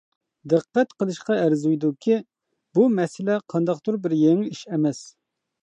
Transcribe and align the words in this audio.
دىققەت 0.53 0.95
قىلىشقا 1.03 1.37
ئەرزىيدۇكى، 1.41 2.17
بۇ 2.79 2.87
مەسىلە 2.95 3.37
قانداقتۇر 3.55 4.01
بىر 4.07 4.19
يېڭى 4.25 4.51
ئىش 4.55 4.67
ئەمەس. 4.73 5.07